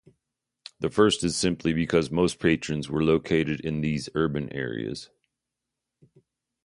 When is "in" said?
3.59-3.81